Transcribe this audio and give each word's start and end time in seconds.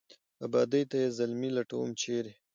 آبادۍ 0.45 0.83
ته 0.89 0.95
یې 1.01 1.07
زلمي 1.17 1.49
لټوم، 1.57 1.89
چېرې؟ 2.01 2.33